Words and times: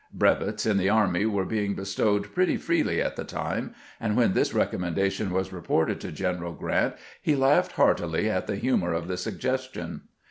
Brevets 0.11 0.65
in 0.65 0.77
the 0.77 0.89
army 0.89 1.27
were 1.27 1.45
being 1.45 1.75
bestowed 1.75 2.33
pretty 2.33 2.57
freely 2.57 2.99
at 2.99 3.15
the 3.17 3.23
time, 3.23 3.75
and 3.99 4.17
when 4.17 4.33
this 4.33 4.51
recommendation 4.51 5.29
was 5.29 5.53
reported 5.53 6.01
to 6.01 6.11
General 6.11 6.53
Grant 6.53 6.95
he 7.21 7.35
laughed 7.35 7.73
heartily 7.73 8.27
at 8.27 8.47
the 8.47 8.55
humor 8.55 8.93
of 8.93 9.07
the 9.07 9.13
sugges 9.13 9.71
tion. 9.71 10.01